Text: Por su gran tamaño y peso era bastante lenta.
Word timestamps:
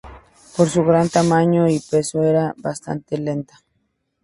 Por 0.57 0.67
su 0.67 0.83
gran 0.83 1.09
tamaño 1.09 1.69
y 1.69 1.79
peso 1.79 2.23
era 2.23 2.55
bastante 2.57 3.19
lenta. 3.19 3.61